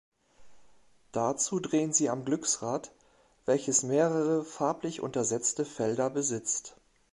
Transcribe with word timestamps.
Dazu 1.11 1.59
drehen 1.59 1.93
sie 1.93 2.09
am 2.09 2.25
Glücksrad, 2.25 2.91
welches 3.45 3.83
mehrere 3.83 4.43
farblich 4.43 4.99
untersetzte 5.01 5.63
Felder 5.63 6.09
besitzt. 6.09 6.75